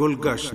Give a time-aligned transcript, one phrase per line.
[0.00, 0.54] گلگشت۔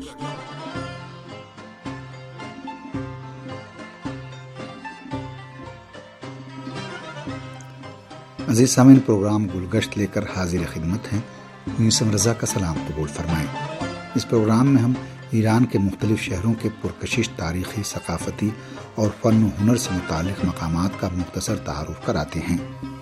[8.50, 11.21] عزیز سامعین، پروگرام گلگشت لے کر حاضر خدمت ہیں۔
[11.79, 13.48] یوسم رضا کا سلام قبول فرمائیں۔
[14.16, 14.94] اس پروگرام میں ہم
[15.31, 18.49] ایران کے مختلف شہروں کے پرکشش تاریخی، ثقافتی
[18.95, 22.92] اور فن و ہنر سے متعلق مقامات کا مختصر تعارف کراتے ہیں۔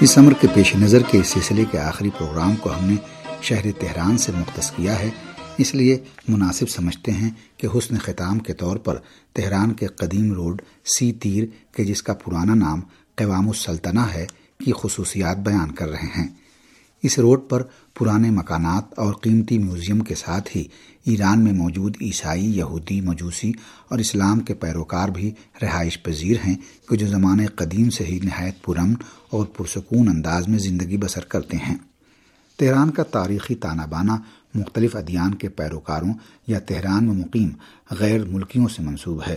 [0.00, 2.94] اس عمر کے پیش نظر کے اس سلسلے کے آخری پروگرام کو ہم نے
[3.42, 5.10] شہر تہران سے مختص کیا ہے۔
[5.58, 8.98] اس لیے مناسب سمجھتے ہیں کہ حسن خطام کے طور پر
[9.32, 10.62] تہران کے قدیم روڈ
[10.98, 11.44] سی تیر
[11.76, 12.80] کے جس کا پرانا نام
[13.14, 14.26] قوام السلطنہ ہے،
[14.64, 16.28] کی خصوصیات بیان کر رہے ہیں۔
[17.06, 17.62] اس روڈ پر
[17.98, 20.64] پرانے مکانات اور قیمتی میوزیم کے ساتھ ہی
[21.04, 23.52] ایران میں موجود عیسائی، یہودی، مجوسی
[23.88, 26.54] اور اسلام کے پیروکار بھی رہائش پذیر ہیں
[26.88, 28.94] کہ جو زمانے قدیم سے ہی نہایت پرامن
[29.30, 31.76] اور پرسکون انداز میں زندگی بسر کرتے ہیں۔
[32.58, 34.16] تہران کا تاریخی تانہ بانا
[34.54, 36.14] مختلف ادیان کے پیروکاروں
[36.46, 37.48] یا تہران میں مقیم
[37.90, 39.36] غیر ملکیوں سے منسوب ہے۔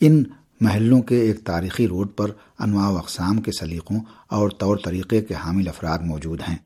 [0.00, 0.24] ان
[0.60, 5.34] محلوں کے ایک تاریخی روڈ پر انواع و اقسام کے سلیقوں اور طور طریقے کے
[5.34, 6.56] حامل افراد موجود ہیں۔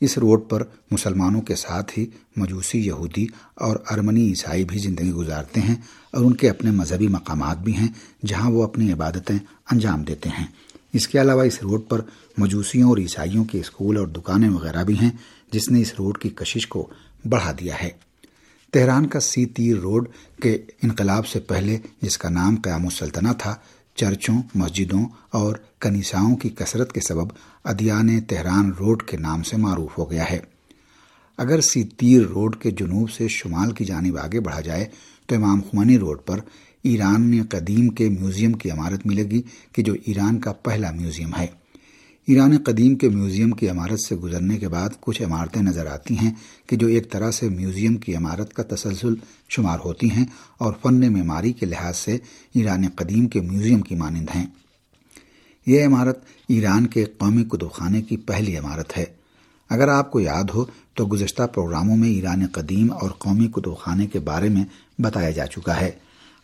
[0.00, 5.60] اس روڈ پر مسلمانوں کے ساتھ ہی مجوسی یہودی اور ارمنی عیسائی بھی زندگی گزارتے
[5.60, 5.74] ہیں
[6.10, 7.88] اور ان کے اپنے مذہبی مقامات بھی ہیں
[8.26, 9.38] جہاں وہ اپنی عبادتیں
[9.70, 10.46] انجام دیتے ہیں۔
[10.92, 12.00] اس کے علاوہ اس روڈ پر
[12.38, 15.10] مجوسیوں اور عیسائیوں کے اسکول اور دکانیں وغیرہ بھی ہیں،
[15.52, 16.86] جس نے اس روڈ کی کشش کو
[17.28, 17.90] بڑھا دیا ہے۔
[18.72, 20.08] تہران کا سی تیر روڈ
[20.42, 23.54] کے انقلاب سے پہلے جس کا نام قیام السلطنہ تھا
[23.96, 27.26] چرچوں، مسجدوں اور کنیساؤں کی کثرت کے سبب
[27.64, 30.38] ادیان تہران روڈ کے نام سے معروف ہو گیا ہے۔
[31.38, 34.88] اگر سی تیر روڈ کے جنوب سے شمال کی جانب آگے بڑھا جائے
[35.26, 36.40] تو امام خمانی روڈ پر
[36.82, 41.46] ایران قدیم کے میوزیم کی عمارت ملے گی کہ جو ایران کا پہلا میوزیم ہے۔
[42.26, 46.30] ایران قدیم کے میوزیم کی عمارت سے گزرنے کے بعد کچھ عمارتیں نظر آتی ہیں
[46.66, 49.14] کہ جو ایک طرح سے میوزیم کی عمارت کا تسلسل
[49.48, 50.24] شمار ہوتی ہیں
[50.58, 52.18] اور فن معماری کے لحاظ سے
[52.54, 54.46] ایران قدیم کے میوزیم کی مانند ہیں۔
[55.66, 59.04] یہ عمارت ایران کے قومی کتب خانے کی پہلی عمارت ہے۔
[59.70, 64.06] اگر آپ کو یاد ہو تو گزشتہ پروگراموں میں ایران قدیم اور قومی کتب خانے
[64.06, 64.64] کے بارے میں
[64.98, 65.90] بتایا جا چکا ہے۔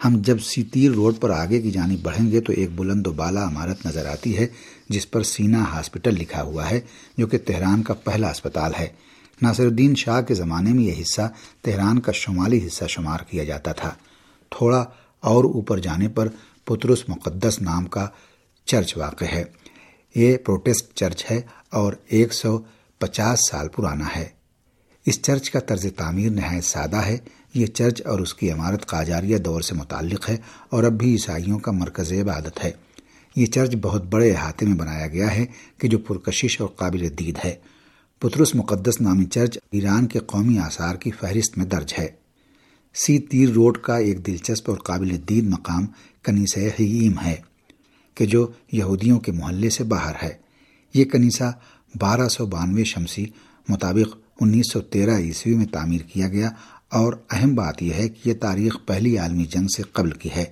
[0.04, 3.48] ہم جب سیتیر روڈ پر آگے کی جانب بڑھیں گے تو ایک بلند و بالا
[3.48, 4.46] عمارت نظر آتی ہے،
[4.88, 6.80] جس پر سینا ہاسپٹل لکھا ہوا ہے،
[7.18, 8.86] جو کہ تہران کا پہلا اسپتال ہے۔
[9.42, 11.32] ناصر الدین شاہ کے زمانے میں یہ حصہ
[11.62, 13.90] تہران کا شمالی حصہ شمار کیا جاتا تھا۔
[14.50, 14.84] تھوڑا
[15.20, 16.28] اور اوپر جانے پر
[16.64, 18.08] پترس مقدس نام کا
[18.64, 19.44] چرچ واقع ہے۔
[20.14, 21.40] یہ پروٹیسٹ چرچ ہے
[21.70, 22.58] اور ایک سو
[22.98, 24.28] پچاس سال پرانا ہے۔
[25.06, 27.18] اس چرچ کا طرز تعمیر نہایت سادہ ہے۔
[27.54, 30.36] یہ چرچ اور اس کی عمارت قاجاریہ دور سے متعلق ہے
[30.70, 32.70] اور اب بھی عیسائیوں کا مرکز عبادت ہے۔
[33.36, 35.46] یہ چرچ بہت بڑے احاطے میں بنایا گیا ہے
[35.78, 37.54] کہ جو پرکشش اور قابل دید ہے۔
[38.18, 42.06] پترس مقدس نامی چرچ ایران کے قومی آثار کی فہرست میں درج ہے۔
[42.94, 45.86] سی تیر روڈ کا ایک دلچسپ اور قابل دید مقام
[46.22, 47.36] کنیسہ حیم ہے
[48.14, 50.32] کہ جو یہودیوں کے محلے سے باہر ہے۔
[50.94, 51.52] یہ کنیسہ
[52.00, 53.26] بارہ سو بانوے شمسی
[53.68, 56.50] مطابق انیس سو تیرہ عیسوی میں تعمیر کیا گیا
[56.92, 60.44] اور اہم بات یہ ہے کہ یہ تاریخ پہلی عالمی جنگ سے قبل کی ہے۔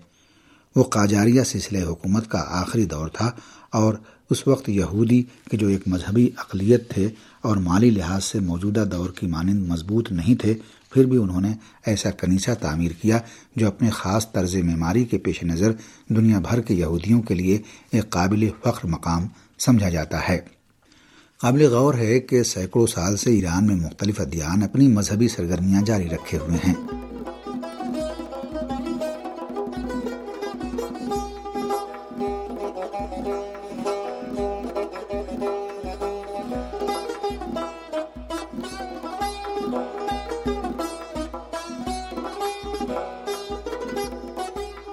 [0.76, 3.30] وہ قاجاریہ سلسلہ حکومت کا آخری دور تھا
[3.72, 3.94] اور
[4.30, 7.08] اس وقت یہودی کے جو ایک مذہبی اقلیت تھے
[7.42, 10.54] اور مالی لحاظ سے موجودہ دور کی مانند مضبوط نہیں تھے،
[10.92, 11.52] پھر بھی انہوں نے
[11.86, 13.18] ایسا کنیسہ تعمیر کیا
[13.56, 15.72] جو اپنے خاص طرز معماری کے پیش نظر
[16.08, 17.58] دنیا بھر کے یہودیوں کے لیے
[17.92, 19.26] ایک قابل فخر مقام
[19.64, 20.59] سمجھا جاتا ہے۔
[21.42, 26.08] قابل غور ہے کہ سینکڑوں سال سے ایران میں مختلف ادیان اپنی مذہبی سرگرمیاں جاری
[26.08, 26.99] رکھے ہوئے ہیں۔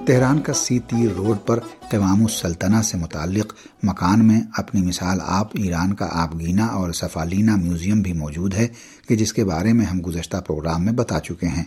[0.08, 1.60] تہران کا سی تیر روڈ پر
[1.92, 7.56] قوام السلطنہ سے متعلق مکان میں اپنی مثال آپ ایران کا آپ گینا اور سفالینہ
[7.56, 8.68] میوزیم بھی موجود ہے
[9.08, 11.64] کہ جس کے بارے میں ہم گزشتہ پروگرام میں بتا چکے ہیں۔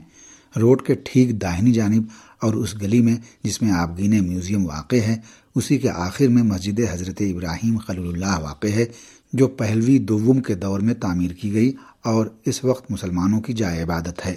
[0.56, 2.02] روڈ کے ٹھیک داہنی جانب
[2.40, 5.16] اور اس گلی میں جس میں آپ گینے میوزیم واقع ہے،
[5.54, 8.86] اسی کے آخر میں مسجد حضرت ابراہیم خلی اللہ واقع ہے،
[9.32, 11.72] جو پہلوی دوم کے دور میں تعمیر کی گئی
[12.02, 14.36] اور اس وقت مسلمانوں کی جائے عبادت ہے۔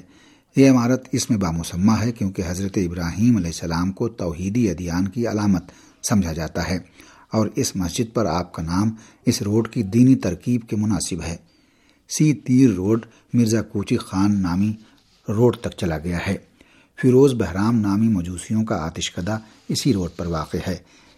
[0.56, 5.28] یہ عمارت اس میں بامسمہ ہے کیونکہ حضرت ابراہیم علیہ السلام کو توحیدی ادیان کی
[5.28, 5.64] علامت
[6.10, 6.80] سمجھا جاتا ہے
[7.32, 8.90] اور اس مسجد پر آپ کا نام
[9.26, 11.36] اس روڈ کی دینی ترکیب کے مناسب ہے۔
[12.10, 14.74] سی تیر روڈ مرزا کوچی خان نامی
[15.30, 16.38] روڈ تک چلا گیا ہے۔
[17.02, 19.40] فیروز بہرام نامی مجوسیوں کا آتش کدہ
[19.70, 20.78] اسی روڈ پر واقع ہے۔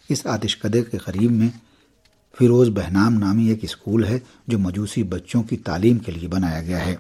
[0.09, 1.49] اس آتش کدے کے قریب میں
[2.39, 6.85] فیروز بہنام نامی ایک اسکول ہے جو مجوسی بچوں کی تعلیم کے لیے بنایا گیا
[6.85, 6.95] ہے۔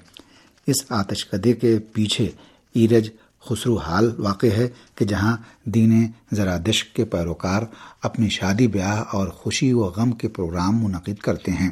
[0.67, 2.31] اس آتش کدے کے پیچھے
[2.73, 3.09] ایرج
[3.41, 7.61] خسرو حال واقع ہے کہ جہاں دین زرادشت کے پیروکار
[8.03, 11.69] اپنی شادی بیاہ اور خوشی و غم کے پروگرام منعقد کرتے ہیں۔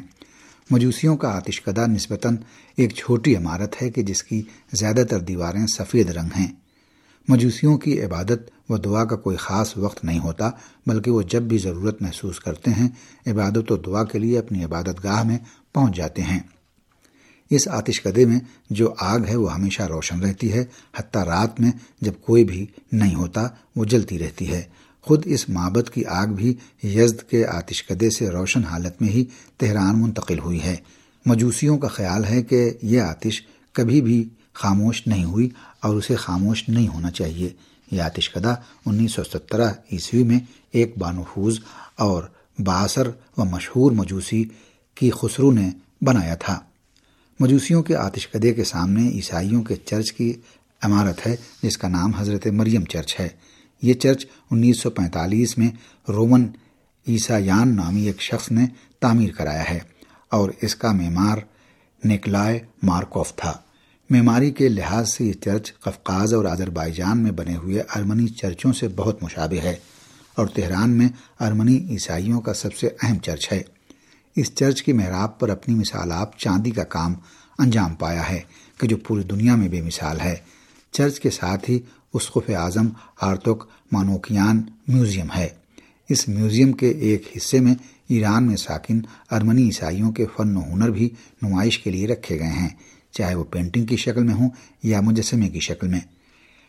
[0.70, 2.36] مجوسیوں کا آتش کدہ نسبتاً
[2.76, 4.42] ایک چھوٹی عمارت ہے کہ جس کی
[4.72, 6.52] زیادہ تر دیواریں سفید رنگ ہیں۔
[7.28, 10.50] مجوسیوں کی عبادت و دعا کا کوئی خاص وقت نہیں ہوتا،
[10.86, 12.88] بلکہ وہ جب بھی ضرورت محسوس کرتے ہیں،
[13.26, 15.38] عبادت و دعا کے لیے اپنی عبادت گاہ میں
[15.72, 16.40] پہنچ جاتے ہیں۔
[17.50, 20.64] اس آتش کدے میں جو آگ ہے وہ ہمیشہ روشن رہتی ہے،
[20.96, 21.70] حتیٰ رات میں
[22.00, 24.62] جب کوئی بھی نہیں ہوتا، وہ جلتی رہتی ہے۔
[25.00, 26.54] خود اس معبد کی آگ بھی
[26.84, 29.24] یزد کے آتش کدے سے روشن حالت میں ہی
[29.56, 30.76] تہران منتقل ہوئی ہے۔
[31.26, 33.42] مجوسیوں کا خیال ہے کہ یہ آتش
[33.72, 35.48] کبھی بھی خاموش نہیں ہوئی
[35.80, 37.52] اور اسے خاموش نہیں ہونا چاہیے۔
[37.90, 38.54] یہ آتش کدہ
[38.86, 40.38] انیس سو سترہ عیسوی میں
[40.72, 41.60] ایک بانفوز
[41.96, 42.22] اور
[42.58, 44.44] باثر و مشہور مجوسی
[44.94, 45.70] کی خسرو نے
[46.02, 46.60] بنایا تھا۔
[47.40, 50.32] مجوسیوں کے آتش کدے کے سامنے عیسائیوں کے چرچ کی
[50.82, 53.28] عمارت ہے، جس کا نام حضرت مریم چرچ ہے۔
[53.82, 55.70] یہ چرچ انیس سو پینتالیس میں
[56.08, 56.46] رومن
[57.08, 58.66] عیسایان نامی ایک شخص نے
[59.00, 59.78] تعمیر کرایا ہے
[60.28, 61.38] اور اس کا معمار
[62.04, 63.52] نکلائے مارکوف تھا۔
[64.10, 68.88] معماری کے لحاظ سے یہ چرچ قفقاز اور آذربائیجان میں بنے ہوئے ارمنی چرچوں سے
[68.88, 69.76] بہت مشابہ ہے
[70.34, 71.08] اور تہران میں
[71.40, 73.62] ارمنی عیسائیوں کا سب سے اہم چرچ ہے۔
[74.36, 77.14] اس چرچ کی محراب پر اپنی مثالات چاندی کا کام
[77.58, 78.40] انجام پایا ہے
[78.78, 80.36] کہ جو پوری دنیا میں بے مثال ہے۔
[80.92, 81.78] چرچ کے ساتھ ہی
[82.12, 82.88] اسقف اعظم
[83.20, 85.48] آرتک مانوکیان میوزیم ہے۔
[86.08, 87.74] اس میوزیم کے ایک حصے میں
[88.08, 89.00] ایران میں ساکن
[89.30, 91.08] ارمنی عیسائیوں کے فن و ہنر بھی
[91.42, 92.68] نمائش کے لیے رکھے گئے ہیں،
[93.12, 94.50] چاہے وہ پینٹنگ کی شکل میں ہوں
[94.82, 96.00] یا مجسمے کی شکل میں۔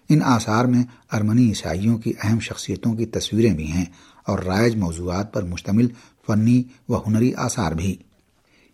[0.09, 3.85] ان آثار میں ارمنی عیسائیوں کی اہم شخصیتوں کی تصویریں بھی ہیں
[4.27, 5.87] اور رائج موضوعات پر مشتمل
[6.27, 7.95] فنی و ہنری آثار بھی۔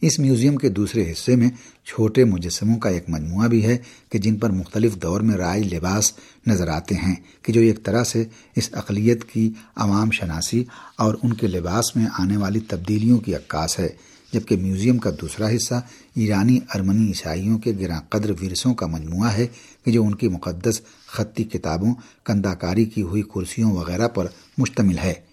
[0.01, 1.49] اس میوزیم کے دوسرے حصے میں
[1.85, 3.77] چھوٹے مجسموں کا ایک مجموعہ بھی ہے
[4.09, 6.13] کہ جن پر مختلف دور میں رائج لباس
[6.47, 8.25] نظر آتے ہیں کہ جو ایک طرح سے
[8.55, 10.63] اس اقلیت کی عوام شناسی
[10.97, 13.89] اور ان کے لباس میں آنے والی تبدیلیوں کی عکاس ہے،
[14.33, 15.81] جبکہ میوزیم کا دوسرا حصہ
[16.15, 19.47] ایرانی ارمنی عیسائیوں کے گراں قدر ورثوں کا مجموعہ ہے
[19.85, 21.95] کہ جو ان کی مقدس خطی کتابوں،
[22.25, 24.27] کنداکاری کی ہوئی کرسیوں وغیرہ پر
[24.57, 25.30] مشتمل ہے۔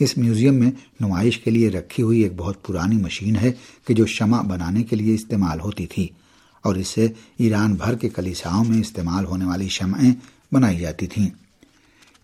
[0.00, 0.70] اس میوزیم میں
[1.00, 3.52] نمائش کے لیے رکھی ہوئی ایک بہت پرانی مشین ہے
[3.86, 6.06] کہ جو شمع بنانے کے لیے استعمال ہوتی تھی،
[6.64, 7.06] اور اس سے
[7.38, 10.12] ایران بھر کے کلیساؤں میں استعمال ہونے والی شمعیں
[10.52, 11.28] بنائی جاتی تھیں۔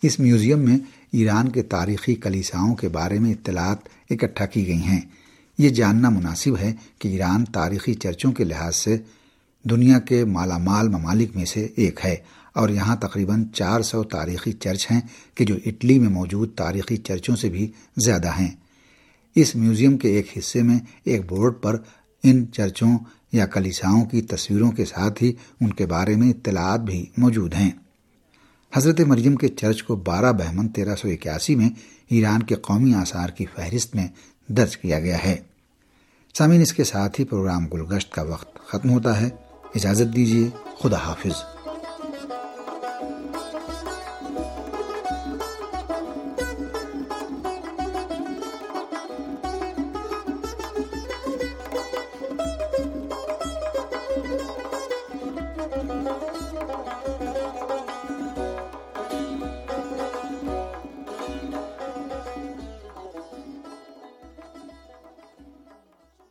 [0.02, 0.78] اس میوزیم میں
[1.12, 5.00] ایران کے تاریخی کلیساؤں کے بارے میں اطلاعات اکٹھا کی گئی ہیں۔
[5.58, 8.96] یہ جاننا مناسب ہے کہ ایران تاریخی چرچوں کے لحاظ سے
[9.64, 12.16] دنیا کے مالا مال ممالک میں سے ایک ہے
[12.56, 15.00] اور یہاں تقریباً چار سو تاریخی چرچ ہیں
[15.34, 18.50] کہ جو اٹلی میں موجود تاریخی چرچوں سے بھی زیادہ ہیں۔
[19.34, 21.76] اس میوزیم کے ایک حصے میں ایک بورڈ پر
[22.22, 22.98] ان چرچوں
[23.32, 27.70] یا کلیساؤں کی تصویروں کے ساتھ ہی ان کے بارے میں اطلاعات بھی موجود ہیں۔
[28.74, 31.70] حضرت مریم کے چرچ کو بارہ بہمن تیرہ سو اکیاسی میں
[32.10, 34.08] ایران کے قومی آثار کی فہرست میں
[34.48, 35.36] درج کیا گیا ہے۔
[36.38, 39.28] سامعین، اس کے ساتھ ہی پروگرام گلگشت کا وقت ختم ہوتا ہے۔
[39.74, 40.48] اجازت دیجیے،
[40.82, 41.55] خدا حافظ۔